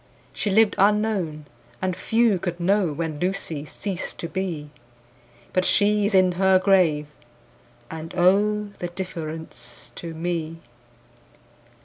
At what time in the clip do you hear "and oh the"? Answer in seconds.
7.91-8.87